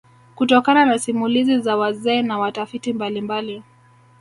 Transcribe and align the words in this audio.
Kutokana 0.35 0.85
na 0.85 0.99
simulizi 0.99 1.59
za 1.59 1.77
wazee 1.77 2.21
na 2.21 2.39
watafiti 2.39 2.93
mbalimbali 2.93 3.63